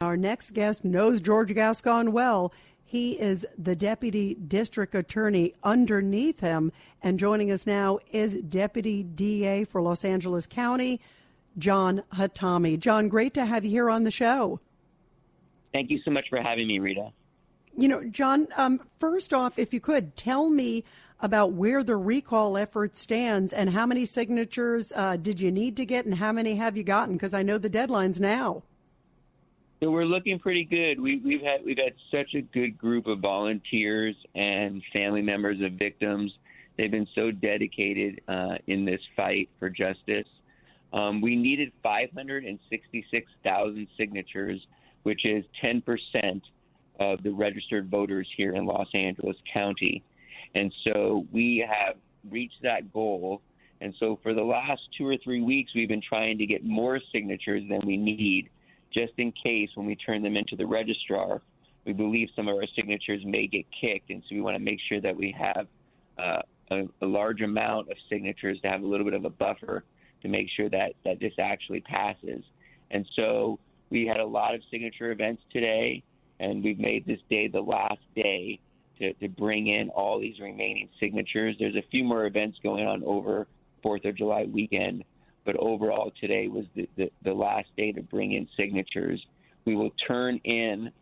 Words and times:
Our 0.00 0.16
next 0.16 0.52
guest 0.52 0.84
knows 0.84 1.20
George 1.20 1.52
Gascon 1.52 2.12
well. 2.12 2.52
He 2.84 3.18
is 3.18 3.44
the 3.58 3.74
deputy 3.74 4.34
district 4.34 4.94
attorney 4.94 5.54
underneath 5.64 6.38
him. 6.38 6.70
And 7.02 7.18
joining 7.18 7.50
us 7.50 7.66
now 7.66 7.98
is 8.12 8.34
deputy 8.34 9.02
DA 9.02 9.64
for 9.64 9.82
Los 9.82 10.04
Angeles 10.04 10.46
County, 10.46 11.00
John 11.58 12.04
Hatami. 12.14 12.78
John, 12.78 13.08
great 13.08 13.34
to 13.34 13.44
have 13.44 13.64
you 13.64 13.72
here 13.72 13.90
on 13.90 14.04
the 14.04 14.12
show. 14.12 14.60
Thank 15.72 15.90
you 15.90 15.98
so 16.04 16.12
much 16.12 16.26
for 16.30 16.40
having 16.40 16.68
me, 16.68 16.78
Rita. 16.78 17.10
You 17.76 17.88
know, 17.88 18.04
John, 18.04 18.46
um, 18.56 18.80
first 19.00 19.34
off, 19.34 19.58
if 19.58 19.74
you 19.74 19.80
could 19.80 20.14
tell 20.14 20.48
me 20.48 20.84
about 21.18 21.54
where 21.54 21.82
the 21.82 21.96
recall 21.96 22.56
effort 22.56 22.96
stands 22.96 23.52
and 23.52 23.70
how 23.70 23.84
many 23.84 24.06
signatures 24.06 24.92
uh, 24.94 25.16
did 25.16 25.40
you 25.40 25.50
need 25.50 25.76
to 25.76 25.84
get 25.84 26.04
and 26.04 26.14
how 26.14 26.30
many 26.30 26.54
have 26.54 26.76
you 26.76 26.84
gotten? 26.84 27.14
Because 27.14 27.34
I 27.34 27.42
know 27.42 27.58
the 27.58 27.68
deadline's 27.68 28.20
now. 28.20 28.62
So 29.80 29.90
we're 29.92 30.06
looking 30.06 30.40
pretty 30.40 30.64
good. 30.64 31.00
We, 31.00 31.22
we've 31.24 31.40
had 31.40 31.64
we've 31.64 31.78
had 31.78 31.94
such 32.10 32.34
a 32.34 32.40
good 32.40 32.76
group 32.76 33.06
of 33.06 33.20
volunteers 33.20 34.16
and 34.34 34.82
family 34.92 35.22
members 35.22 35.60
of 35.62 35.74
victims. 35.74 36.32
They've 36.76 36.90
been 36.90 37.06
so 37.14 37.30
dedicated 37.30 38.20
uh, 38.26 38.56
in 38.66 38.84
this 38.84 39.00
fight 39.16 39.48
for 39.60 39.70
justice. 39.70 40.26
Um, 40.92 41.20
we 41.20 41.36
needed 41.36 41.70
566,000 41.82 43.86
signatures, 43.96 44.60
which 45.04 45.24
is 45.24 45.44
10 45.60 45.82
percent 45.82 46.42
of 46.98 47.22
the 47.22 47.30
registered 47.30 47.88
voters 47.88 48.26
here 48.36 48.54
in 48.54 48.66
Los 48.66 48.88
Angeles 48.94 49.36
County, 49.52 50.02
and 50.56 50.74
so 50.82 51.24
we 51.32 51.64
have 51.68 51.94
reached 52.28 52.60
that 52.64 52.92
goal. 52.92 53.42
And 53.80 53.94
so 54.00 54.18
for 54.24 54.34
the 54.34 54.42
last 54.42 54.80
two 54.96 55.06
or 55.06 55.16
three 55.22 55.40
weeks, 55.40 55.70
we've 55.72 55.88
been 55.88 56.02
trying 56.02 56.36
to 56.38 56.46
get 56.46 56.64
more 56.64 56.98
signatures 57.12 57.62
than 57.68 57.80
we 57.86 57.96
need 57.96 58.50
just 58.92 59.12
in 59.18 59.32
case 59.32 59.70
when 59.74 59.86
we 59.86 59.96
turn 59.96 60.22
them 60.22 60.36
into 60.36 60.56
the 60.56 60.66
registrar, 60.66 61.40
we 61.84 61.92
believe 61.92 62.28
some 62.36 62.48
of 62.48 62.56
our 62.56 62.66
signatures 62.76 63.22
may 63.24 63.46
get 63.46 63.64
kicked, 63.80 64.10
and 64.10 64.22
so 64.28 64.34
we 64.34 64.40
want 64.40 64.56
to 64.56 64.62
make 64.62 64.78
sure 64.88 65.00
that 65.00 65.16
we 65.16 65.34
have 65.38 65.66
uh, 66.18 66.42
a, 66.70 66.82
a, 67.02 67.06
large 67.06 67.40
amount 67.40 67.90
of 67.90 67.96
signatures 68.10 68.60
to 68.60 68.68
have 68.68 68.82
a 68.82 68.86
little 68.86 69.04
bit 69.04 69.14
of 69.14 69.24
a 69.24 69.30
buffer 69.30 69.84
to 70.22 70.28
make 70.28 70.48
sure 70.56 70.68
that 70.68 70.92
that 71.04 71.20
this 71.20 71.32
actually 71.38 71.80
passes. 71.80 72.42
And 72.90 73.06
so 73.14 73.58
we 73.90 74.06
had 74.06 74.18
a 74.18 74.26
lot 74.26 74.54
of 74.54 74.60
signature 74.70 75.12
events 75.12 75.42
today, 75.52 76.02
and 76.40 76.62
we've 76.62 76.78
made 76.78 77.06
this 77.06 77.20
day 77.30 77.48
the 77.48 77.60
last 77.60 78.00
day 78.14 78.60
to, 78.98 79.12
to 79.14 79.28
bring 79.28 79.68
in 79.68 79.90
all 79.90 80.20
these 80.20 80.40
remaining 80.40 80.88
signatures. 80.98 81.56
There's 81.58 81.76
a 81.76 81.84
few 81.90 82.04
more 82.04 82.26
events 82.26 82.58
going 82.62 82.86
on 82.86 83.02
over 83.04 83.46
Fourth 83.82 84.04
of 84.04 84.16
July 84.16 84.44
weekend 84.44 85.04
but 85.48 85.56
overall 85.60 86.12
today 86.20 86.46
was 86.46 86.66
the, 86.76 86.86
the, 86.98 87.10
the 87.24 87.32
last 87.32 87.68
day 87.74 87.90
to 87.90 88.02
bring 88.02 88.34
in 88.34 88.46
signatures. 88.54 89.18
We 89.64 89.76
will 89.76 89.92
turn 90.06 90.38
in 90.44 90.92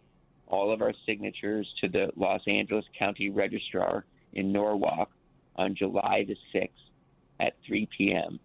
all 0.47 0.73
of 0.73 0.83
our 0.83 0.93
signatures 1.05 1.67
to 1.81 1.89
the 1.89 2.13
Los 2.15 2.43
Angeles 2.47 2.85
County 2.97 3.29
Registrar 3.29 4.05
in 4.35 4.53
Norwalk 4.53 5.11
on 5.57 5.75
July 5.75 6.25
the 6.29 6.37
6th 6.57 6.69
at 7.41 7.55
3 7.67 7.89
p.m. 7.99 8.39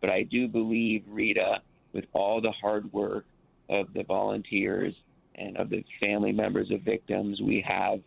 But 0.00 0.10
I 0.10 0.24
do 0.24 0.48
believe, 0.48 1.04
Rita, 1.08 1.58
with 1.92 2.06
all 2.14 2.40
the 2.40 2.50
hard 2.60 2.92
work 2.92 3.24
of 3.70 3.86
the 3.94 4.02
volunteers 4.02 4.92
and 5.36 5.56
of 5.56 5.70
the 5.70 5.84
family 6.00 6.32
members 6.32 6.72
of 6.72 6.80
victims, 6.80 7.40
we 7.40 7.64
have 7.64 8.00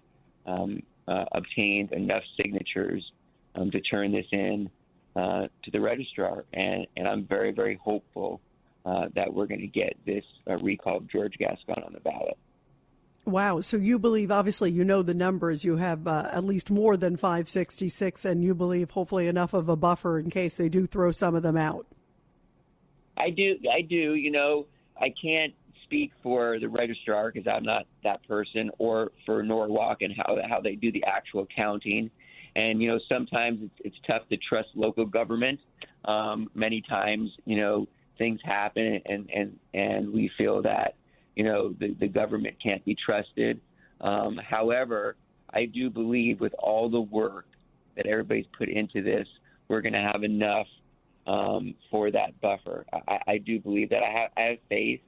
um, 0.45 0.83
uh, 1.07 1.23
obtained 1.31 1.93
enough 1.93 2.23
signatures 2.35 3.09
um, 3.55 3.71
to 3.71 3.79
turn 3.79 4.11
this 4.11 4.27
in 4.33 4.69
uh, 5.17 5.47
to 5.63 5.71
the 5.71 5.81
registrar, 5.81 6.45
and, 6.53 6.85
and 6.95 7.07
I'm 7.07 7.25
very, 7.25 7.51
very 7.51 7.79
hopeful 7.83 8.39
uh, 8.85 9.07
that 9.15 9.33
we're 9.33 9.47
going 9.47 9.61
to 9.61 9.67
get 9.67 9.97
this 10.05 10.23
uh, 10.47 10.57
recall 10.57 10.97
of 10.97 11.07
George 11.09 11.33
Gascon 11.39 11.83
on 11.83 11.91
the 11.93 11.99
ballot. 11.99 12.37
Wow. 13.25 13.59
So 13.59 13.75
you 13.75 13.99
believe, 13.99 14.31
obviously, 14.31 14.71
you 14.71 14.85
know 14.85 15.01
the 15.01 15.13
numbers. 15.13 15.65
You 15.65 15.75
have 15.77 16.07
uh, 16.07 16.29
at 16.31 16.45
least 16.45 16.69
more 16.69 16.95
than 16.95 17.17
566, 17.17 18.23
and 18.23 18.43
you 18.43 18.53
believe 18.53 18.91
hopefully 18.91 19.27
enough 19.27 19.53
of 19.53 19.67
a 19.67 19.75
buffer 19.75 20.19
in 20.19 20.29
case 20.29 20.55
they 20.55 20.69
do 20.69 20.85
throw 20.85 21.11
some 21.11 21.35
of 21.35 21.43
them 21.43 21.57
out. 21.57 21.87
I 23.17 23.31
do. 23.31 23.57
I 23.73 23.81
do. 23.81 24.13
You 24.13 24.31
know, 24.31 24.67
I 25.01 25.13
can't 25.21 25.53
speak 25.83 26.11
for 26.21 26.59
the 26.59 26.69
registrar 26.69 27.31
because 27.31 27.47
I'm 27.47 27.63
not 27.63 27.87
that 28.03 28.25
person, 28.27 28.69
or 28.77 29.11
for 29.25 29.43
Norwalk 29.43 30.01
and 30.01 30.13
how 30.15 30.37
how 30.47 30.61
they 30.61 30.75
do 30.75 30.91
the 30.91 31.03
actual 31.03 31.47
counting. 31.53 32.11
And 32.57 32.81
you 32.81 32.89
know, 32.89 32.99
sometimes 33.07 33.59
it's, 33.61 33.81
it's 33.85 33.95
tough 34.07 34.27
to 34.29 34.37
trust 34.37 34.69
local 34.73 35.05
government. 35.05 35.59
Um, 36.05 36.49
many 36.55 36.81
times, 36.81 37.29
you 37.45 37.55
know, 37.55 37.87
things 38.17 38.39
happen, 38.43 38.99
and 39.05 39.29
and 39.33 39.59
and 39.75 40.11
we 40.11 40.31
feel 40.39 40.63
that 40.63 40.95
you 41.35 41.43
know 41.43 41.75
the, 41.79 41.95
the 41.99 42.07
government 42.07 42.55
can't 42.61 42.83
be 42.83 42.95
trusted. 42.95 43.61
Um, 44.01 44.37
however, 44.37 45.15
I 45.53 45.65
do 45.65 45.91
believe 45.91 46.39
with 46.39 46.53
all 46.57 46.89
the 46.89 47.01
work 47.01 47.45
that 47.95 48.07
everybody's 48.07 48.47
put 48.57 48.69
into 48.69 49.03
this, 49.03 49.27
we're 49.67 49.81
going 49.81 49.93
to 49.93 50.09
have 50.11 50.23
enough 50.23 50.67
um, 51.27 51.75
for 51.91 52.09
that 52.09 52.39
buffer. 52.41 52.85
I, 53.07 53.19
I 53.27 53.37
do 53.37 53.59
believe 53.59 53.89
that. 53.89 54.01
I 54.01 54.11
have, 54.19 54.31
I 54.35 54.41
have 54.41 54.57
faith, 54.67 55.01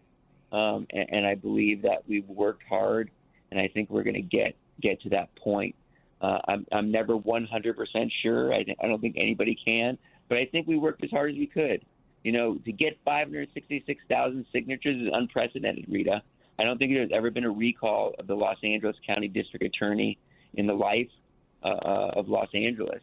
um, 0.51 0.85
and, 0.91 1.05
and 1.09 1.25
I 1.25 1.33
believe 1.33 1.81
that 1.81 2.03
we've 2.07 2.27
worked 2.27 2.63
hard, 2.69 3.09
and 3.49 3.59
I 3.59 3.67
think 3.67 3.89
we're 3.89 4.03
going 4.03 4.15
to 4.15 4.21
get 4.21 4.55
get 4.81 5.01
to 5.01 5.09
that 5.09 5.35
point 5.35 5.75
uh, 6.21 6.39
I'm, 6.47 6.65
I'm 6.71 6.91
never 6.91 7.17
100% 7.17 8.11
sure. 8.21 8.53
I, 8.53 8.65
I 8.81 8.87
don't 8.87 9.01
think 9.01 9.15
anybody 9.17 9.57
can, 9.63 9.97
but 10.27 10.37
I 10.37 10.45
think 10.45 10.67
we 10.67 10.77
worked 10.77 11.03
as 11.03 11.09
hard 11.09 11.31
as 11.31 11.37
we 11.37 11.47
could. 11.47 11.85
You 12.23 12.33
know, 12.33 12.55
to 12.65 12.71
get 12.71 12.97
566,000 13.05 14.45
signatures 14.51 15.01
is 15.01 15.09
unprecedented, 15.13 15.85
Rita. 15.87 16.21
I 16.59 16.63
don't 16.63 16.77
think 16.77 16.91
there's 16.91 17.11
ever 17.13 17.31
been 17.31 17.45
a 17.45 17.51
recall 17.51 18.13
of 18.19 18.27
the 18.27 18.35
Los 18.35 18.57
Angeles 18.63 18.97
County 19.07 19.29
District 19.29 19.63
Attorney 19.63 20.17
in 20.55 20.67
the 20.67 20.73
life 20.73 21.07
uh, 21.63 21.69
uh, 21.69 22.11
of 22.17 22.27
Los 22.27 22.49
Angeles. 22.53 23.01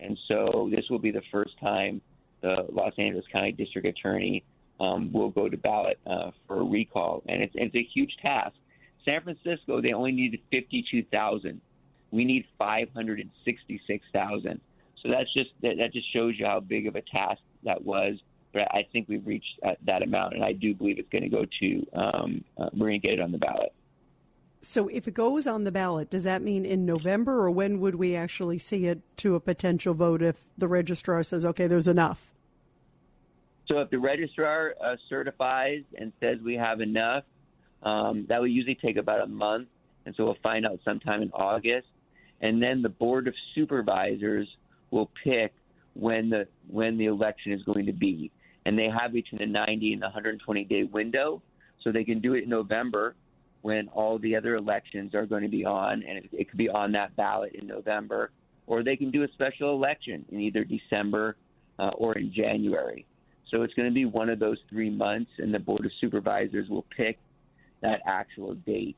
And 0.00 0.18
so 0.28 0.70
this 0.74 0.84
will 0.88 0.98
be 0.98 1.10
the 1.10 1.22
first 1.30 1.52
time 1.60 2.00
the 2.40 2.66
Los 2.72 2.92
Angeles 2.98 3.26
County 3.30 3.52
District 3.52 3.86
Attorney 3.86 4.44
um, 4.80 5.12
will 5.12 5.30
go 5.30 5.48
to 5.48 5.56
ballot 5.56 5.98
uh, 6.06 6.30
for 6.46 6.60
a 6.60 6.64
recall. 6.64 7.22
And 7.28 7.42
it's, 7.42 7.52
it's 7.54 7.74
a 7.74 7.86
huge 7.94 8.16
task. 8.22 8.54
San 9.04 9.22
Francisco, 9.22 9.82
they 9.82 9.92
only 9.92 10.12
needed 10.12 10.40
52,000 10.50 11.60
we 12.14 12.24
need 12.24 12.46
566,000. 12.58 14.60
So 15.02 15.10
that's 15.10 15.32
just 15.34 15.50
that, 15.62 15.76
that 15.78 15.92
just 15.92 16.10
shows 16.12 16.34
you 16.38 16.46
how 16.46 16.60
big 16.60 16.86
of 16.86 16.94
a 16.96 17.02
task 17.02 17.40
that 17.64 17.84
was. 17.84 18.14
But 18.52 18.72
I 18.72 18.86
think 18.92 19.08
we've 19.08 19.26
reached 19.26 19.58
that, 19.62 19.78
that 19.84 20.02
amount, 20.02 20.34
and 20.34 20.44
I 20.44 20.52
do 20.52 20.74
believe 20.74 21.00
it's 21.00 21.08
going 21.10 21.24
to 21.24 21.28
go 21.28 21.44
to 21.60 21.86
um, 21.92 22.44
uh, 22.56 22.70
we're 22.72 22.86
going 22.86 23.00
to 23.00 23.06
get 23.06 23.14
it 23.14 23.20
on 23.20 23.32
the 23.32 23.38
ballot. 23.38 23.74
So 24.62 24.86
if 24.88 25.08
it 25.08 25.12
goes 25.12 25.46
on 25.46 25.64
the 25.64 25.72
ballot, 25.72 26.08
does 26.08 26.22
that 26.22 26.40
mean 26.40 26.64
in 26.64 26.86
November, 26.86 27.40
or 27.40 27.50
when 27.50 27.80
would 27.80 27.96
we 27.96 28.16
actually 28.16 28.58
see 28.58 28.86
it 28.86 29.00
to 29.18 29.34
a 29.34 29.40
potential 29.40 29.92
vote 29.92 30.22
if 30.22 30.36
the 30.56 30.68
registrar 30.68 31.22
says, 31.22 31.44
okay, 31.44 31.66
there's 31.66 31.88
enough? 31.88 32.30
So 33.66 33.80
if 33.80 33.90
the 33.90 33.98
registrar 33.98 34.74
uh, 34.82 34.96
certifies 35.08 35.82
and 35.98 36.12
says 36.20 36.38
we 36.42 36.54
have 36.54 36.80
enough, 36.80 37.24
um, 37.82 38.24
that 38.28 38.40
would 38.40 38.52
usually 38.52 38.76
take 38.76 38.96
about 38.96 39.20
a 39.20 39.26
month, 39.26 39.68
and 40.06 40.14
so 40.16 40.24
we'll 40.24 40.38
find 40.42 40.64
out 40.64 40.78
sometime 40.84 41.20
in 41.20 41.30
August 41.32 41.88
and 42.44 42.62
then 42.62 42.82
the 42.82 42.90
board 42.90 43.26
of 43.26 43.34
supervisors 43.54 44.46
will 44.90 45.10
pick 45.24 45.52
when 45.94 46.28
the 46.28 46.46
when 46.68 46.98
the 46.98 47.06
election 47.06 47.52
is 47.52 47.62
going 47.62 47.86
to 47.86 47.92
be, 47.92 48.30
and 48.66 48.78
they 48.78 48.88
have 48.88 49.12
between 49.14 49.40
the 49.40 49.46
90 49.46 49.94
and 49.94 50.02
the 50.02 50.06
120 50.06 50.64
day 50.64 50.82
window, 50.84 51.42
so 51.82 51.90
they 51.90 52.04
can 52.04 52.20
do 52.20 52.34
it 52.34 52.44
in 52.44 52.50
November 52.50 53.16
when 53.62 53.88
all 53.88 54.18
the 54.18 54.36
other 54.36 54.56
elections 54.56 55.14
are 55.14 55.24
going 55.24 55.42
to 55.42 55.48
be 55.48 55.64
on, 55.64 56.02
and 56.06 56.18
it, 56.18 56.28
it 56.32 56.50
could 56.50 56.58
be 56.58 56.68
on 56.68 56.92
that 56.92 57.16
ballot 57.16 57.54
in 57.54 57.66
November, 57.66 58.30
or 58.66 58.84
they 58.84 58.94
can 58.94 59.10
do 59.10 59.22
a 59.22 59.28
special 59.32 59.72
election 59.74 60.22
in 60.30 60.38
either 60.38 60.64
December 60.64 61.36
uh, 61.78 61.92
or 61.96 62.12
in 62.18 62.30
January. 62.30 63.06
So 63.50 63.62
it's 63.62 63.72
going 63.72 63.88
to 63.88 63.94
be 63.94 64.04
one 64.04 64.28
of 64.28 64.38
those 64.38 64.58
three 64.68 64.90
months, 64.90 65.30
and 65.38 65.54
the 65.54 65.58
board 65.58 65.86
of 65.86 65.92
supervisors 65.98 66.68
will 66.68 66.84
pick 66.94 67.18
that 67.80 68.00
actual 68.06 68.54
date. 68.66 68.96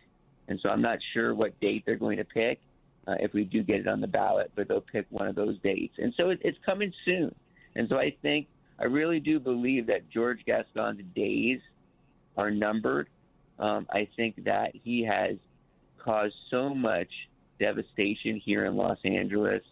And 0.48 0.58
so 0.60 0.68
I'm 0.68 0.82
not 0.82 0.98
sure 1.14 1.32
what 1.32 1.58
date 1.60 1.84
they're 1.86 1.94
going 1.94 2.16
to 2.16 2.24
pick 2.24 2.58
uh, 3.06 3.14
if 3.20 3.32
we 3.32 3.44
do 3.44 3.62
get 3.62 3.80
it 3.80 3.88
on 3.88 4.00
the 4.00 4.06
ballot, 4.06 4.50
but 4.56 4.68
they'll 4.68 4.80
pick 4.80 5.06
one 5.10 5.28
of 5.28 5.34
those 5.34 5.58
dates. 5.62 5.94
And 5.98 6.12
so 6.16 6.30
it, 6.30 6.40
it's 6.42 6.58
coming 6.64 6.92
soon. 7.04 7.34
And 7.74 7.88
so 7.88 7.96
I 7.96 8.14
think, 8.22 8.48
I 8.78 8.84
really 8.84 9.20
do 9.20 9.38
believe 9.38 9.86
that 9.86 10.10
George 10.10 10.40
Gascon's 10.46 11.00
days 11.14 11.60
are 12.36 12.50
numbered. 12.50 13.08
Um, 13.58 13.86
I 13.90 14.08
think 14.16 14.44
that 14.44 14.72
he 14.74 15.04
has 15.04 15.36
caused 16.02 16.34
so 16.50 16.74
much 16.74 17.08
devastation 17.58 18.40
here 18.44 18.66
in 18.66 18.76
Los 18.76 18.98
Angeles. 19.04 19.62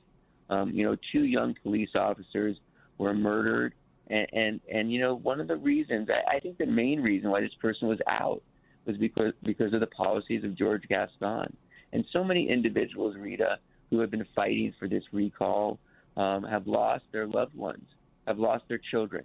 Um, 0.48 0.70
you 0.70 0.84
know, 0.84 0.96
two 1.12 1.24
young 1.24 1.54
police 1.62 1.90
officers 1.94 2.56
were 2.98 3.14
murdered. 3.14 3.74
And, 4.08 4.26
and, 4.32 4.60
and 4.72 4.92
you 4.92 5.00
know, 5.00 5.16
one 5.16 5.40
of 5.40 5.48
the 5.48 5.56
reasons, 5.56 6.08
I, 6.10 6.36
I 6.36 6.40
think 6.40 6.58
the 6.58 6.66
main 6.66 7.00
reason 7.00 7.30
why 7.30 7.40
this 7.40 7.54
person 7.60 7.88
was 7.88 7.98
out 8.08 8.42
was 8.86 8.96
because, 8.96 9.32
because 9.42 9.72
of 9.72 9.80
the 9.80 9.86
policies 9.86 10.44
of 10.44 10.56
George 10.56 10.84
Gascon. 10.88 11.54
And 11.94 12.04
so 12.12 12.22
many 12.22 12.50
individuals, 12.50 13.16
Rita, 13.16 13.58
who 13.90 14.00
have 14.00 14.10
been 14.10 14.26
fighting 14.36 14.74
for 14.78 14.88
this 14.88 15.04
recall 15.12 15.78
um, 16.16 16.44
have 16.44 16.66
lost 16.66 17.04
their 17.12 17.26
loved 17.26 17.54
ones, 17.54 17.84
have 18.26 18.38
lost 18.38 18.64
their 18.68 18.80
children. 18.90 19.24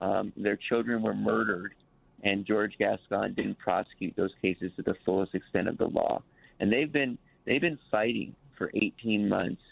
Um, 0.00 0.32
their 0.36 0.56
children 0.56 1.02
were 1.02 1.14
murdered 1.14 1.74
and 2.22 2.46
George 2.46 2.74
Gascon 2.78 3.34
didn't 3.34 3.58
prosecute 3.58 4.14
those 4.16 4.30
cases 4.42 4.72
to 4.76 4.82
the 4.82 4.94
fullest 5.04 5.34
extent 5.34 5.68
of 5.68 5.78
the 5.78 5.86
law. 5.86 6.22
And 6.58 6.72
they've 6.72 6.92
been 6.92 7.16
they've 7.46 7.60
been 7.60 7.78
fighting 7.90 8.34
for 8.58 8.70
18 8.74 9.28
months 9.28 9.62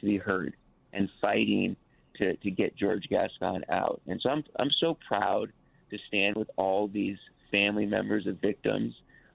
to 0.00 0.06
be 0.06 0.16
heard 0.16 0.54
and 0.92 1.08
fighting 1.20 1.76
to, 2.16 2.36
to 2.36 2.50
get 2.50 2.76
George 2.76 3.04
Gascon 3.10 3.64
out. 3.70 4.00
And 4.06 4.20
so 4.22 4.30
I'm 4.30 4.44
I'm 4.58 4.70
so 4.80 4.96
proud 5.06 5.52
to 5.90 5.98
stand 6.08 6.36
with 6.36 6.48
all 6.56 6.88
these 6.88 7.18
family 7.50 7.86
members 7.86 8.26
of 8.26 8.40
victims 8.40 8.94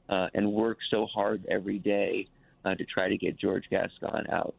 uh, 0.09 0.27
and 0.33 0.51
work 0.51 0.77
so 0.89 1.06
hard 1.06 1.45
every 1.50 1.79
day 1.79 2.27
uh, 2.65 2.75
to 2.75 2.85
try 2.85 3.09
to 3.09 3.17
get 3.17 3.37
George 3.37 3.65
Gascon 3.69 4.27
out. 4.31 4.55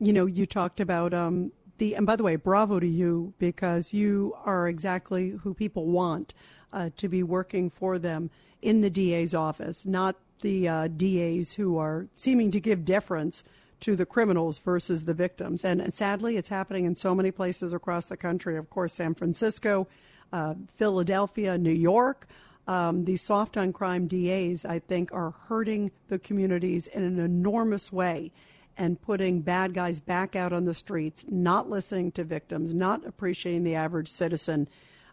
You 0.00 0.12
know, 0.12 0.26
you 0.26 0.46
talked 0.46 0.80
about 0.80 1.12
um, 1.12 1.52
the, 1.78 1.94
and 1.94 2.06
by 2.06 2.16
the 2.16 2.22
way, 2.22 2.36
bravo 2.36 2.78
to 2.78 2.86
you 2.86 3.34
because 3.38 3.92
you 3.92 4.34
are 4.44 4.68
exactly 4.68 5.30
who 5.42 5.54
people 5.54 5.86
want 5.86 6.34
uh, 6.72 6.90
to 6.96 7.08
be 7.08 7.22
working 7.22 7.70
for 7.70 7.98
them 7.98 8.30
in 8.62 8.80
the 8.80 8.90
DA's 8.90 9.34
office, 9.34 9.86
not 9.86 10.16
the 10.42 10.68
uh, 10.68 10.88
DAs 10.88 11.54
who 11.54 11.78
are 11.78 12.06
seeming 12.14 12.50
to 12.50 12.60
give 12.60 12.84
deference 12.84 13.42
to 13.80 13.94
the 13.96 14.06
criminals 14.06 14.58
versus 14.58 15.04
the 15.04 15.14
victims. 15.14 15.64
And, 15.64 15.94
sadly, 15.94 16.36
it's 16.36 16.48
happening 16.48 16.84
in 16.84 16.94
so 16.94 17.14
many 17.14 17.30
places 17.30 17.72
across 17.72 18.06
the 18.06 18.16
country. 18.16 18.56
Of 18.56 18.70
course, 18.70 18.94
San 18.94 19.14
Francisco, 19.14 19.86
uh, 20.32 20.54
Philadelphia, 20.76 21.56
New 21.56 21.70
York. 21.70 22.26
Um, 22.68 23.06
these 23.06 23.22
soft 23.22 23.56
on 23.56 23.72
crime 23.72 24.06
DAs, 24.06 24.66
I 24.66 24.78
think, 24.78 25.10
are 25.12 25.34
hurting 25.48 25.90
the 26.08 26.18
communities 26.18 26.86
in 26.86 27.02
an 27.02 27.18
enormous 27.18 27.90
way 27.90 28.30
and 28.76 29.00
putting 29.00 29.40
bad 29.40 29.72
guys 29.72 30.00
back 30.00 30.36
out 30.36 30.52
on 30.52 30.66
the 30.66 30.74
streets, 30.74 31.24
not 31.28 31.70
listening 31.70 32.12
to 32.12 32.24
victims, 32.24 32.74
not 32.74 33.04
appreciating 33.06 33.64
the 33.64 33.74
average 33.74 34.10
citizen. 34.10 34.68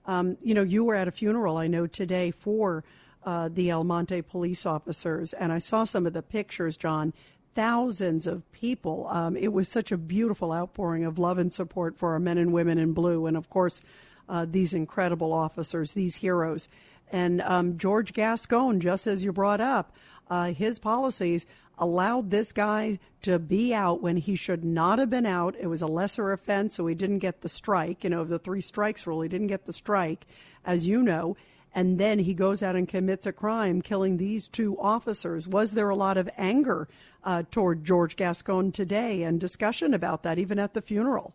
Um, 0.06 0.38
you 0.44 0.54
know, 0.54 0.64
you 0.64 0.84
were 0.84 0.96
at 0.96 1.08
a 1.08 1.12
funeral, 1.12 1.56
I 1.58 1.68
know, 1.68 1.88
today 1.88 2.30
for 2.30 2.84
uh, 3.24 3.50
the 3.52 3.70
El 3.70 3.86
Monte 3.86 4.22
police 4.22 4.66
officers, 4.66 5.34
and 5.34 5.52
I 5.52 5.58
saw 5.58 5.86
some 5.86 6.06
of 6.06 6.14
the 6.14 6.22
pictures, 6.22 6.78
John. 6.78 7.14
Thousands 7.56 8.28
of 8.28 8.52
people. 8.52 9.08
Um, 9.10 9.38
it 9.38 9.54
was 9.54 9.70
such 9.70 9.94
a 9.94 9.98
beautiful 9.98 10.52
outpouring 10.52 11.06
of 11.06 11.18
love 11.18 11.38
and 11.38 11.54
support 11.54 11.98
for 11.98 12.12
our 12.12 12.20
men 12.20 12.38
and 12.38 12.52
women 12.52 12.78
in 12.78 12.92
blue, 12.92 13.26
and 13.26 13.38
of 13.38 13.50
course, 13.50 13.82
uh, 14.28 14.46
these 14.48 14.74
incredible 14.74 15.32
officers, 15.32 15.94
these 15.94 16.18
heroes. 16.18 16.68
And 17.12 17.42
um, 17.42 17.78
George 17.78 18.14
Gascon, 18.14 18.80
just 18.80 19.08
as 19.08 19.24
you 19.24 19.32
brought 19.32 19.62
up, 19.62 19.96
uh, 20.30 20.54
his 20.54 20.80
policies 20.80 21.46
allowed 21.78 22.32
this 22.32 22.52
guy 22.52 23.00
to 23.22 23.38
be 23.38 23.74
out 23.74 24.02
when 24.02 24.18
he 24.18 24.36
should 24.36 24.64
not 24.64 25.00
have 25.00 25.10
been 25.10 25.26
out. 25.26 25.56
It 25.60 25.68
was 25.68 25.82
a 25.82 25.88
lesser 25.88 26.32
offense, 26.32 26.76
so 26.76 26.88
he 26.88 26.96
didn't 26.96 27.20
get 27.20 27.42
the 27.42 27.50
strike. 27.50 28.04
You 28.04 28.10
know, 28.10 28.24
the 28.24 28.40
three 28.40 28.62
strikes 28.62 29.06
rule, 29.06 29.22
he 29.22 29.30
didn't 29.30 29.48
get 29.48 29.66
the 29.66 29.74
strike, 29.74 30.26
as 30.64 30.88
you 30.88 31.02
know. 31.02 31.36
And 31.74 32.00
then 32.00 32.20
he 32.20 32.34
goes 32.34 32.64
out 32.64 32.78
and 32.78 32.88
commits 32.88 33.28
a 33.28 33.34
crime, 33.34 33.82
killing 33.82 34.16
these 34.16 34.48
two 34.48 34.80
officers. 34.80 35.46
Was 35.48 35.72
there 35.72 35.90
a 35.90 35.96
lot 35.96 36.16
of 36.16 36.30
anger 36.38 36.88
uh, 37.24 37.44
toward 37.52 37.84
George 37.84 38.16
Gascon 38.16 38.72
today 38.72 39.24
and 39.24 39.42
discussion 39.42 39.94
about 39.94 40.24
that, 40.24 40.40
even 40.40 40.58
at 40.58 40.74
the 40.74 40.82
funeral? 40.82 41.34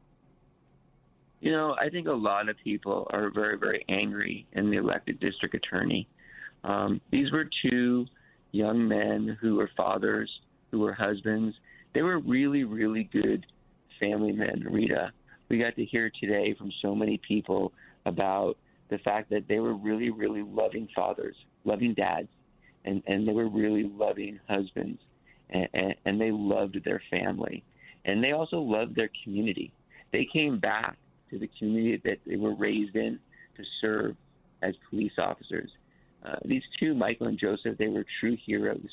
You 1.41 1.53
know, 1.53 1.75
I 1.81 1.89
think 1.89 2.07
a 2.07 2.13
lot 2.13 2.49
of 2.49 2.57
people 2.63 3.07
are 3.11 3.31
very, 3.31 3.59
very 3.59 3.85
angry 3.89 4.47
in 4.53 4.71
the 4.71 4.77
elected 4.77 5.21
district 5.21 5.55
attorney. 5.55 6.07
Um, 6.65 7.01
these 7.11 7.33
were 7.33 7.49
two 7.71 8.07
young 8.53 8.87
men 8.87 9.39
who 9.41 9.57
were 9.57 9.71
fathers, 9.77 10.31
who 10.71 10.81
were 10.81 10.93
husbands. 10.93 11.57
They 11.95 12.03
were 12.03 12.19
really, 12.21 12.65
really 12.65 13.09
good 13.13 13.47
family 13.99 14.33
men, 14.33 14.67
Rita. 14.71 15.13
We 15.49 15.59
got 15.59 15.77
to 15.77 15.85
hear 15.85 16.11
today 16.21 16.55
from 16.59 16.71
so 16.83 16.95
many 16.95 17.19
people 17.27 17.73
about 18.05 18.57
the 18.91 18.99
fact 18.99 19.31
that 19.31 19.45
they 19.49 19.61
were 19.61 19.75
really, 19.75 20.11
really 20.11 20.43
loving 20.43 20.89
fathers, 20.95 21.37
loving 21.65 21.95
dads, 21.95 22.29
and, 22.85 23.03
and 23.07 23.27
they 23.27 23.33
were 23.33 23.49
really 23.49 23.85
loving 23.85 24.39
husbands, 24.49 25.01
and, 25.51 25.69
and, 25.73 25.95
and 26.05 26.21
they 26.21 26.31
loved 26.31 26.79
their 26.85 27.03
family. 27.11 27.63
And 28.05 28.23
they 28.23 28.33
also 28.33 28.59
loved 28.59 28.95
their 28.95 29.11
community. 29.25 29.73
They 30.13 30.27
came 30.31 30.59
back 30.59 30.97
to 31.31 31.38
the 31.38 31.49
community 31.59 32.00
that 32.05 32.19
they 32.27 32.37
were 32.37 32.55
raised 32.55 32.97
in 32.97 33.19
to 33.56 33.62
serve 33.81 34.17
as 34.62 34.75
police 34.88 35.12
officers. 35.19 35.71
Uh, 36.25 36.37
these 36.44 36.62
two, 36.79 36.94
Michael 36.94 37.29
and 37.29 37.38
Joseph, 37.38 37.79
they 37.79 37.88
were 37.88 38.05
true 38.21 38.37
heroes, 38.44 38.88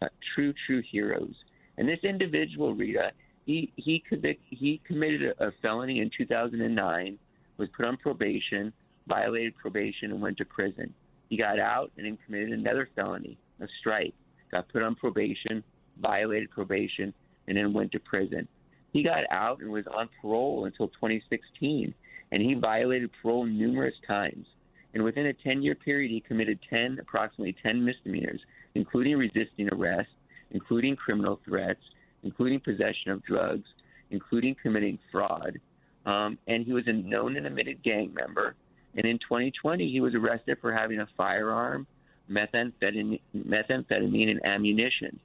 uh, 0.00 0.08
true, 0.34 0.52
true 0.66 0.82
heroes. 0.90 1.34
And 1.78 1.88
this 1.88 2.00
individual, 2.02 2.74
Rita, 2.74 3.12
he 3.46 3.72
he, 3.76 4.02
convict, 4.08 4.42
he 4.48 4.80
committed 4.86 5.34
a, 5.38 5.48
a 5.48 5.52
felony 5.62 6.00
in 6.00 6.10
2009, 6.16 7.18
was 7.58 7.68
put 7.76 7.86
on 7.86 7.96
probation, 7.96 8.72
violated 9.06 9.54
probation, 9.56 10.10
and 10.10 10.20
went 10.20 10.36
to 10.38 10.44
prison. 10.44 10.92
He 11.28 11.36
got 11.36 11.58
out 11.58 11.92
and 11.96 12.06
then 12.06 12.18
committed 12.24 12.50
another 12.50 12.88
felony, 12.96 13.38
a 13.60 13.66
strike, 13.80 14.14
got 14.50 14.68
put 14.68 14.82
on 14.82 14.94
probation, 14.94 15.62
violated 16.00 16.50
probation, 16.50 17.12
and 17.46 17.56
then 17.56 17.72
went 17.72 17.92
to 17.92 18.00
prison. 18.00 18.48
He 18.94 19.02
got 19.02 19.24
out 19.32 19.60
and 19.60 19.70
was 19.70 19.84
on 19.92 20.08
parole 20.22 20.66
until 20.66 20.86
2016, 20.86 21.92
and 22.30 22.40
he 22.40 22.54
violated 22.54 23.10
parole 23.20 23.44
numerous 23.44 23.94
times. 24.06 24.46
And 24.94 25.02
within 25.02 25.26
a 25.26 25.32
10 25.32 25.62
year 25.62 25.74
period, 25.74 26.12
he 26.12 26.20
committed 26.20 26.60
10, 26.70 26.98
approximately 27.00 27.56
10 27.60 27.84
misdemeanors, 27.84 28.40
including 28.76 29.16
resisting 29.16 29.68
arrest, 29.72 30.10
including 30.52 30.94
criminal 30.94 31.40
threats, 31.44 31.80
including 32.22 32.60
possession 32.60 33.10
of 33.10 33.24
drugs, 33.24 33.66
including 34.10 34.54
committing 34.62 35.00
fraud. 35.10 35.58
Um, 36.06 36.38
and 36.46 36.64
he 36.64 36.72
was 36.72 36.84
a 36.86 36.92
known 36.92 37.36
and 37.36 37.48
admitted 37.48 37.82
gang 37.82 38.14
member. 38.14 38.54
And 38.94 39.04
in 39.04 39.18
2020, 39.18 39.90
he 39.90 40.00
was 40.00 40.14
arrested 40.14 40.58
for 40.60 40.72
having 40.72 41.00
a 41.00 41.08
firearm, 41.16 41.88
methamphetamine, 42.30 43.20
methamphetamine 43.36 44.30
and 44.30 44.46
ammunition. 44.46 45.18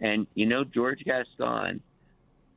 And 0.00 0.28
you 0.34 0.46
know, 0.46 0.62
George 0.62 1.02
Gascon 1.04 1.80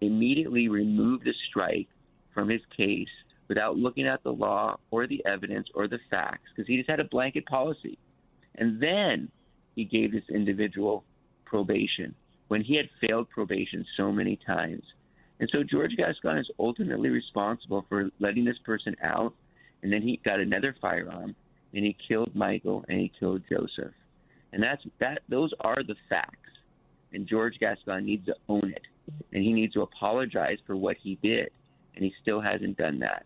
immediately 0.01 0.67
removed 0.67 1.25
the 1.25 1.33
strike 1.49 1.87
from 2.33 2.49
his 2.49 2.61
case 2.75 3.07
without 3.47 3.77
looking 3.77 4.07
at 4.07 4.23
the 4.23 4.31
law 4.31 4.77
or 4.91 5.07
the 5.07 5.25
evidence 5.25 5.67
or 5.73 5.87
the 5.87 5.99
facts 6.09 6.49
because 6.55 6.67
he 6.67 6.77
just 6.77 6.89
had 6.89 6.99
a 6.99 7.05
blanket 7.05 7.45
policy. 7.45 7.97
And 8.55 8.81
then 8.81 9.29
he 9.75 9.83
gave 9.83 10.11
this 10.11 10.23
individual 10.29 11.03
probation 11.45 12.15
when 12.47 12.61
he 12.61 12.75
had 12.75 12.89
failed 13.01 13.29
probation 13.29 13.85
so 13.97 14.11
many 14.11 14.37
times. 14.45 14.83
And 15.39 15.49
so 15.51 15.63
George 15.63 15.95
Gascon 15.97 16.37
is 16.37 16.49
ultimately 16.59 17.09
responsible 17.09 17.85
for 17.89 18.09
letting 18.19 18.45
this 18.45 18.57
person 18.65 18.95
out. 19.03 19.33
And 19.81 19.91
then 19.91 20.01
he 20.01 20.19
got 20.23 20.39
another 20.39 20.75
firearm 20.81 21.35
and 21.73 21.85
he 21.85 21.95
killed 22.07 22.35
Michael 22.35 22.83
and 22.87 22.99
he 22.99 23.11
killed 23.19 23.43
Joseph. 23.49 23.93
And 24.51 24.61
that's 24.61 24.81
that 24.99 25.21
those 25.29 25.51
are 25.61 25.83
the 25.83 25.95
facts. 26.09 26.35
And 27.13 27.27
George 27.27 27.57
Gascon 27.59 28.05
needs 28.05 28.25
to 28.25 28.35
own 28.47 28.71
it 28.75 28.83
and 29.31 29.43
he 29.43 29.53
needs 29.53 29.73
to 29.73 29.81
apologize 29.81 30.57
for 30.65 30.75
what 30.75 30.97
he 31.01 31.17
did, 31.21 31.49
and 31.95 32.03
he 32.03 32.13
still 32.21 32.41
hasn't 32.41 32.77
done 32.77 32.99
that. 32.99 33.25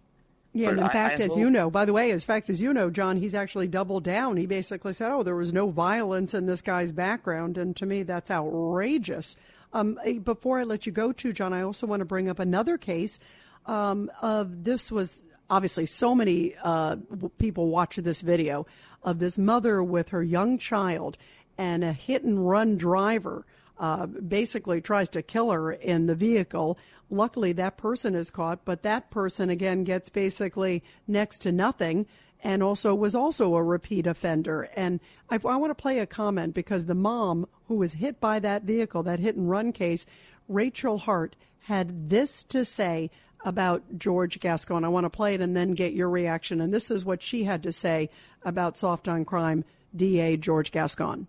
Yeah, 0.54 0.70
and 0.70 0.80
in 0.80 0.84
I, 0.86 0.92
fact, 0.92 1.20
I 1.20 1.24
as 1.24 1.32
hope... 1.32 1.40
you 1.40 1.50
know, 1.50 1.70
by 1.72 1.86
the 1.86 1.94
way, 1.94 2.12
as 2.12 2.24
fact 2.24 2.50
as 2.50 2.62
you 2.62 2.74
know, 2.74 2.90
John, 2.90 3.18
he's 3.18 3.34
actually 3.34 3.68
doubled 3.68 4.04
down. 4.04 4.38
He 4.38 4.46
basically 4.46 4.94
said, 4.94 5.12
"Oh, 5.12 5.24
there 5.24 5.36
was 5.36 5.52
no 5.52 5.70
violence 5.70 6.34
in 6.34 6.46
this 6.46 6.62
guy's 6.62 6.92
background," 6.92 7.58
and 7.58 7.76
to 7.78 7.86
me, 7.86 8.04
that's 8.04 8.30
outrageous. 8.30 9.36
Um, 9.74 10.00
eh, 10.06 10.20
before 10.20 10.60
I 10.60 10.64
let 10.64 10.86
you 10.86 10.92
go, 10.92 11.12
to 11.12 11.34
John, 11.34 11.54
I 11.54 11.64
also 11.64 11.88
want 11.88 12.02
to 12.02 12.06
bring 12.06 12.30
up 12.30 12.40
another 12.40 12.78
case. 12.78 13.20
Um, 13.66 14.12
of 14.22 14.64
this 14.64 14.92
was 14.92 15.22
obviously 15.50 15.86
so 15.86 16.14
many 16.14 16.56
uh, 16.64 16.98
people 17.38 17.68
watched 17.68 18.04
this 18.04 18.22
video 18.22 18.66
of 19.04 19.20
this 19.20 19.38
mother 19.38 19.84
with 19.84 20.10
her 20.10 20.24
young 20.24 20.58
child 20.58 21.18
and 21.58 21.84
a 21.84 21.94
hit 21.94 22.24
and 22.24 22.48
run 22.48 22.78
driver 22.78 23.46
uh, 23.80 24.06
basically 24.06 24.82
tries 24.82 25.10
to 25.10 25.22
kill 25.22 25.52
her 25.52 25.72
in 25.72 26.06
the 26.06 26.16
vehicle. 26.16 26.78
Luckily, 27.10 27.52
that 27.54 27.78
person 27.78 28.16
is 28.16 28.32
caught, 28.32 28.66
but 28.66 28.84
that 28.84 29.10
person 29.10 29.50
again 29.50 29.84
gets 29.84 30.10
basically 30.10 30.84
next 31.08 31.40
to 31.40 31.52
nothing 31.52 32.06
and 32.44 32.62
also 32.62 32.94
was 32.94 33.16
also 33.16 33.56
a 33.56 33.64
repeat 33.64 34.06
offender. 34.06 34.70
And 34.76 35.00
I, 35.30 35.36
I 35.36 35.56
want 35.56 35.72
to 35.72 35.82
play 35.82 36.00
a 36.00 36.06
comment 36.06 36.54
because 36.54 36.86
the 36.86 36.96
mom 36.96 37.48
who 37.68 37.76
was 37.76 37.94
hit 37.94 38.20
by 38.20 38.40
that 38.40 38.64
vehicle, 38.64 39.02
that 39.04 39.20
hit 39.20 39.36
and 39.36 39.50
run 39.50 39.72
case, 39.72 40.06
Rachel 40.48 40.98
Hart, 40.98 41.36
had 41.62 42.10
this 42.10 42.44
to 42.44 42.66
say 42.66 43.10
about 43.46 43.98
George 43.98 44.40
Gascon. 44.40 44.84
I 44.84 44.90
want 44.90 45.06
to 45.06 45.10
play 45.10 45.34
it 45.34 45.42
and 45.42 45.56
then 45.56 45.74
get 45.74 45.94
your 45.94 46.10
reaction. 46.10 46.60
And 46.62 46.74
this 46.74 46.92
is 46.92 47.06
what 47.06 47.22
she 47.22 47.46
had 47.46 47.64
to 47.64 47.72
say 47.72 48.10
about 48.44 48.78
soft 48.78 49.08
on 49.08 49.24
crime 49.26 49.64
DA 49.96 50.38
George 50.38 50.72
Gascon. 50.72 51.28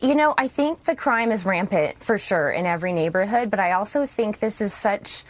You 0.00 0.14
know, 0.14 0.32
I 0.38 0.46
think 0.46 0.84
the 0.84 0.94
crime 0.94 1.32
is 1.32 1.44
rampant 1.44 2.00
for 2.00 2.18
sure 2.18 2.50
in 2.50 2.66
every 2.66 2.92
neighborhood, 2.92 3.50
but 3.50 3.58
I 3.58 3.72
also 3.72 4.06
think 4.06 4.38
this 4.38 4.60
is 4.60 4.72
such. 4.72 5.24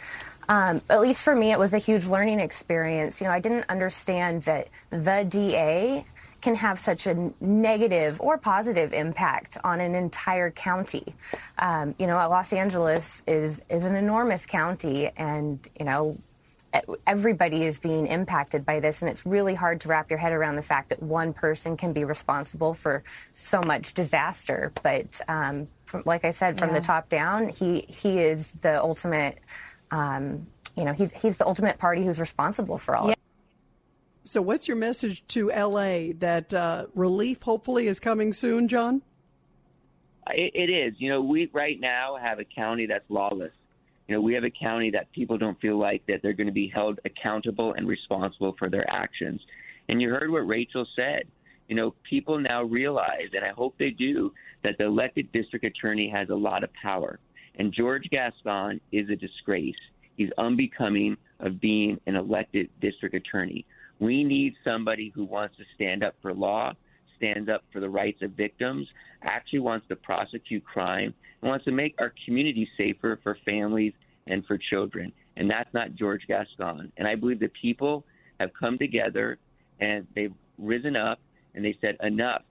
Um, 0.47 0.81
at 0.89 1.01
least 1.01 1.21
for 1.21 1.35
me, 1.35 1.51
it 1.51 1.59
was 1.59 1.73
a 1.73 1.77
huge 1.77 2.05
learning 2.05 2.39
experience. 2.39 3.21
You 3.21 3.27
know, 3.27 3.33
I 3.33 3.39
didn't 3.39 3.65
understand 3.69 4.43
that 4.43 4.67
the 4.89 5.25
DA 5.27 6.05
can 6.41 6.55
have 6.55 6.79
such 6.79 7.05
a 7.05 7.31
negative 7.39 8.19
or 8.21 8.37
positive 8.37 8.93
impact 8.93 9.57
on 9.63 9.79
an 9.79 9.93
entire 9.95 10.51
county. 10.51 11.13
Um, 11.57 11.95
you 11.97 12.07
know, 12.07 12.15
Los 12.15 12.53
Angeles 12.53 13.23
is 13.27 13.61
is 13.69 13.85
an 13.85 13.95
enormous 13.95 14.45
county, 14.45 15.09
and 15.17 15.67
you 15.79 15.85
know, 15.85 16.17
everybody 17.07 17.63
is 17.63 17.79
being 17.79 18.07
impacted 18.07 18.65
by 18.65 18.79
this, 18.79 19.01
and 19.01 19.09
it's 19.09 19.25
really 19.25 19.55
hard 19.55 19.81
to 19.81 19.87
wrap 19.87 20.09
your 20.09 20.19
head 20.19 20.31
around 20.31 20.55
the 20.55 20.61
fact 20.61 20.89
that 20.89 21.01
one 21.01 21.33
person 21.33 21.77
can 21.77 21.93
be 21.93 22.03
responsible 22.03 22.73
for 22.73 23.03
so 23.31 23.61
much 23.61 23.93
disaster. 23.93 24.71
But 24.83 25.19
um, 25.27 25.67
from, 25.85 26.03
like 26.05 26.25
I 26.25 26.31
said, 26.31 26.59
from 26.59 26.69
yeah. 26.69 26.75
the 26.75 26.81
top 26.81 27.09
down, 27.09 27.49
he 27.49 27.85
he 27.87 28.19
is 28.19 28.51
the 28.61 28.79
ultimate. 28.81 29.39
Um, 29.91 30.47
you 30.75 30.85
know, 30.85 30.93
he's 30.93 31.11
he's 31.11 31.37
the 31.37 31.47
ultimate 31.47 31.79
party 31.79 32.05
who's 32.05 32.19
responsible 32.19 32.77
for 32.77 32.95
all. 32.95 33.09
Yeah. 33.09 33.15
So, 34.23 34.41
what's 34.41 34.67
your 34.67 34.77
message 34.77 35.25
to 35.29 35.49
LA 35.49 36.13
that 36.19 36.53
uh, 36.53 36.85
relief 36.93 37.41
hopefully 37.41 37.87
is 37.87 37.99
coming 37.99 38.31
soon, 38.31 38.67
John? 38.67 39.01
It, 40.27 40.51
it 40.53 40.69
is. 40.69 40.93
You 40.99 41.09
know, 41.09 41.21
we 41.21 41.49
right 41.51 41.79
now 41.79 42.17
have 42.21 42.37
a 42.37 42.45
county 42.45 42.85
that's 42.85 43.09
lawless 43.09 43.51
you 44.09 44.15
know, 44.15 44.21
we 44.21 44.33
have 44.33 44.43
a 44.43 44.49
county 44.49 44.89
that 44.89 45.11
people 45.11 45.37
don't 45.37 45.61
feel 45.61 45.77
like 45.77 46.03
that 46.07 46.21
they're 46.23 46.33
going 46.33 46.47
to 46.47 46.53
be 46.53 46.67
held 46.67 46.99
accountable 47.05 47.73
and 47.73 47.87
responsible 47.87 48.55
for 48.57 48.67
their 48.67 48.89
actions. 48.89 49.39
And 49.87 50.01
you 50.01 50.09
heard 50.09 50.31
what 50.31 50.47
Rachel 50.47 50.83
said. 50.95 51.25
You 51.67 51.75
know, 51.75 51.93
people 52.09 52.39
now 52.39 52.63
realize, 52.63 53.29
and 53.33 53.45
I 53.45 53.49
hope 53.49 53.75
they 53.77 53.91
do, 53.91 54.33
that 54.63 54.79
the 54.79 54.85
elected 54.85 55.31
district 55.31 55.63
attorney 55.63 56.09
has 56.09 56.29
a 56.29 56.35
lot 56.35 56.63
of 56.63 56.71
power. 56.73 57.19
And 57.59 57.71
George 57.71 58.09
Gascon 58.09 58.81
is 58.91 59.07
a 59.11 59.15
disgrace. 59.15 59.75
He's 60.17 60.31
unbecoming 60.39 61.15
of 61.39 61.61
being 61.61 61.99
an 62.07 62.15
elected 62.15 62.67
district 62.81 63.13
attorney. 63.13 63.63
We 63.99 64.23
need 64.23 64.55
somebody 64.63 65.11
who 65.13 65.23
wants 65.23 65.55
to 65.57 65.63
stand 65.75 66.03
up 66.03 66.15
for 66.23 66.33
law, 66.33 66.73
stands 67.19 67.49
up 67.49 67.63
for 67.71 67.79
the 67.79 67.89
rights 67.89 68.21
of 68.23 68.31
victims, 68.31 68.87
actually 69.21 69.59
wants 69.59 69.87
to 69.89 69.95
prosecute 69.95 70.65
crime, 70.65 71.13
and 71.41 71.49
wants 71.49 71.65
to 71.65 71.71
make 71.71 71.93
our 71.99 72.13
community 72.25 72.67
safer 72.77 73.19
for 73.21 73.37
families 73.45 73.93
and 74.25 74.45
for 74.45 74.57
children. 74.57 75.11
And 75.37 75.49
that's 75.49 75.71
not 75.73 75.95
George 75.95 76.21
Gascon. 76.27 76.91
And 76.97 77.07
I 77.07 77.15
believe 77.15 77.39
the 77.39 77.51
people 77.61 78.03
have 78.39 78.49
come 78.59 78.77
together 78.77 79.37
and 79.79 80.07
they've 80.15 80.33
risen 80.57 80.95
up 80.95 81.19
and 81.53 81.63
they 81.63 81.77
said, 81.81 81.97
enough. 82.01 82.41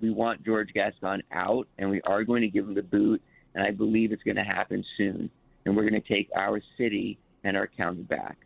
We 0.00 0.10
want 0.10 0.44
George 0.44 0.72
Gascon 0.72 1.22
out 1.32 1.66
and 1.78 1.90
we 1.90 2.00
are 2.02 2.22
going 2.22 2.42
to 2.42 2.48
give 2.48 2.66
him 2.66 2.74
the 2.74 2.82
boot. 2.82 3.20
And 3.54 3.64
I 3.64 3.72
believe 3.72 4.12
it's 4.12 4.22
going 4.22 4.36
to 4.36 4.44
happen 4.44 4.84
soon. 4.96 5.30
And 5.64 5.76
we're 5.76 5.88
going 5.88 6.00
to 6.00 6.08
take 6.08 6.30
our 6.36 6.60
city 6.76 7.18
and 7.44 7.56
our 7.56 7.66
county 7.66 8.02
back. 8.02 8.38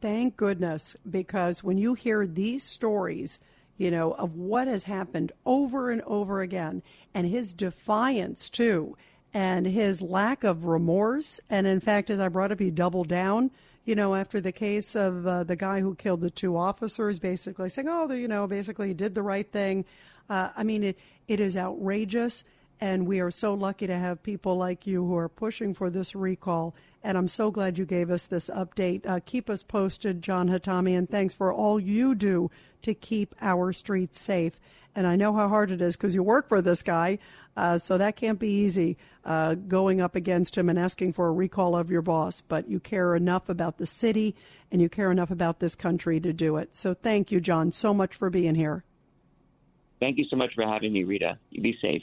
Thank 0.00 0.36
goodness, 0.36 0.96
because 1.08 1.62
when 1.62 1.78
you 1.78 1.94
hear 1.94 2.26
these 2.26 2.64
stories, 2.64 3.38
you 3.78 3.90
know, 3.90 4.12
of 4.12 4.36
what 4.36 4.68
has 4.68 4.84
happened 4.84 5.32
over 5.44 5.90
and 5.90 6.02
over 6.02 6.40
again, 6.40 6.82
and 7.14 7.26
his 7.26 7.52
defiance, 7.54 8.48
too, 8.48 8.96
and 9.34 9.66
his 9.66 10.02
lack 10.02 10.44
of 10.44 10.64
remorse. 10.64 11.40
And 11.48 11.66
in 11.66 11.80
fact, 11.80 12.10
as 12.10 12.20
I 12.20 12.28
brought 12.28 12.52
up, 12.52 12.60
he 12.60 12.70
doubled 12.70 13.08
down, 13.08 13.50
you 13.84 13.94
know, 13.94 14.14
after 14.14 14.40
the 14.40 14.52
case 14.52 14.94
of 14.94 15.26
uh, 15.26 15.44
the 15.44 15.56
guy 15.56 15.80
who 15.80 15.94
killed 15.94 16.20
the 16.20 16.30
two 16.30 16.56
officers, 16.56 17.18
basically 17.18 17.68
saying, 17.68 17.88
oh, 17.88 18.10
you 18.12 18.28
know, 18.28 18.46
basically 18.46 18.88
he 18.88 18.94
did 18.94 19.14
the 19.14 19.22
right 19.22 19.50
thing. 19.50 19.84
Uh, 20.28 20.50
I 20.56 20.62
mean, 20.62 20.84
it, 20.84 20.98
it 21.26 21.40
is 21.40 21.56
outrageous. 21.56 22.44
And 22.82 23.06
we 23.06 23.20
are 23.20 23.30
so 23.30 23.54
lucky 23.54 23.86
to 23.86 23.96
have 23.96 24.24
people 24.24 24.56
like 24.56 24.88
you 24.88 25.06
who 25.06 25.16
are 25.16 25.28
pushing 25.28 25.72
for 25.72 25.88
this 25.88 26.16
recall. 26.16 26.74
And 27.04 27.16
I'm 27.16 27.28
so 27.28 27.52
glad 27.52 27.78
you 27.78 27.84
gave 27.84 28.10
us 28.10 28.24
this 28.24 28.50
update. 28.52 29.06
Uh, 29.06 29.20
keep 29.24 29.48
us 29.48 29.62
posted, 29.62 30.20
John 30.20 30.48
Hatami, 30.48 30.98
and 30.98 31.08
thanks 31.08 31.32
for 31.32 31.52
all 31.52 31.78
you 31.78 32.16
do 32.16 32.50
to 32.82 32.92
keep 32.92 33.36
our 33.40 33.72
streets 33.72 34.20
safe. 34.20 34.58
And 34.96 35.06
I 35.06 35.14
know 35.14 35.32
how 35.32 35.46
hard 35.46 35.70
it 35.70 35.80
is 35.80 35.96
because 35.96 36.16
you 36.16 36.24
work 36.24 36.48
for 36.48 36.60
this 36.60 36.82
guy, 36.82 37.20
uh, 37.56 37.78
so 37.78 37.98
that 37.98 38.16
can't 38.16 38.40
be 38.40 38.50
easy 38.50 38.96
uh, 39.24 39.54
going 39.54 40.00
up 40.00 40.16
against 40.16 40.58
him 40.58 40.68
and 40.68 40.76
asking 40.76 41.12
for 41.12 41.28
a 41.28 41.32
recall 41.32 41.76
of 41.76 41.88
your 41.88 42.02
boss. 42.02 42.40
But 42.40 42.68
you 42.68 42.80
care 42.80 43.14
enough 43.14 43.48
about 43.48 43.78
the 43.78 43.86
city 43.86 44.34
and 44.72 44.82
you 44.82 44.88
care 44.88 45.12
enough 45.12 45.30
about 45.30 45.60
this 45.60 45.76
country 45.76 46.18
to 46.18 46.32
do 46.32 46.56
it. 46.56 46.74
So 46.74 46.94
thank 46.94 47.30
you, 47.30 47.40
John, 47.40 47.70
so 47.70 47.94
much 47.94 48.16
for 48.16 48.28
being 48.28 48.56
here. 48.56 48.82
Thank 50.00 50.18
you 50.18 50.24
so 50.28 50.34
much 50.34 50.52
for 50.56 50.66
having 50.66 50.92
me, 50.92 51.04
Rita. 51.04 51.38
You 51.50 51.62
be 51.62 51.78
safe. 51.80 52.02